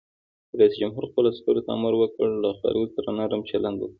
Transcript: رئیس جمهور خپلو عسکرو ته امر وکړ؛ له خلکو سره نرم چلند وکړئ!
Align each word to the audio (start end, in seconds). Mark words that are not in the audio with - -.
رئیس 0.59 0.73
جمهور 0.81 1.03
خپلو 1.09 1.27
عسکرو 1.33 1.65
ته 1.65 1.69
امر 1.77 1.93
وکړ؛ 1.97 2.29
له 2.43 2.49
خلکو 2.59 2.91
سره 2.95 3.09
نرم 3.17 3.41
چلند 3.49 3.77
وکړئ! 3.79 3.89